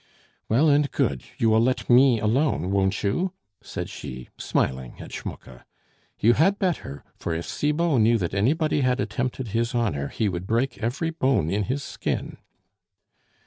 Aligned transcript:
"Well 0.49 0.67
and 0.67 0.89
good, 0.89 1.25
you 1.37 1.51
will 1.51 1.59
let 1.61 1.87
me 1.87 2.19
alone, 2.19 2.71
won't 2.71 3.03
you?" 3.03 3.33
said 3.61 3.87
she, 3.87 4.29
smiling 4.35 4.95
at 4.99 5.11
Schmucke. 5.13 5.63
"You 6.19 6.33
had 6.33 6.57
better; 6.57 7.03
for 7.15 7.35
if 7.35 7.45
Cibot 7.45 8.01
knew 8.01 8.17
that 8.17 8.33
anybody 8.33 8.81
had 8.81 8.99
attempted 8.99 9.49
his 9.49 9.75
honor, 9.75 10.07
he 10.07 10.27
would 10.27 10.47
break 10.47 10.79
every 10.79 11.11
bone 11.11 11.51
in 11.51 11.65
his 11.65 11.83
skin." 11.83 12.37